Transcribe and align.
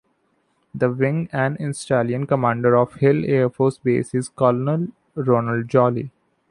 The 0.73 0.89
Wing 0.89 1.29
and 1.31 1.57
Installation 1.57 2.25
Commander 2.25 2.75
of 2.75 2.95
Hill 2.95 3.23
Air 3.23 3.51
Force 3.51 3.77
Base 3.77 4.15
is 4.15 4.29
Colonel 4.29 4.87
Ronald 5.13 5.69
Jolly. 5.69 6.09